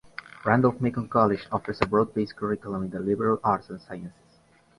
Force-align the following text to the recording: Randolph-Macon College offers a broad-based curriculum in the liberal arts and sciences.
Randolph-Macon 0.45 1.09
College 1.09 1.45
offers 1.51 1.77
a 1.79 1.85
broad-based 1.85 2.35
curriculum 2.35 2.81
in 2.85 2.89
the 2.89 2.99
liberal 2.99 3.39
arts 3.43 3.69
and 3.69 3.79
sciences. 3.79 4.39